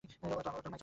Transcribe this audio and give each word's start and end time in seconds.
ও 0.03 0.07
তোর 0.07 0.31
মায়ের 0.33 0.45
ছোট 0.55 0.65
ভাই। 0.65 0.79